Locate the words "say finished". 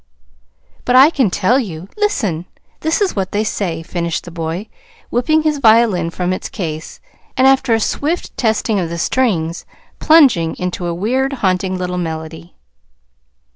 3.43-4.23